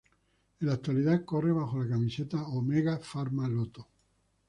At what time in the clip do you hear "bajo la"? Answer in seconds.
1.51-1.87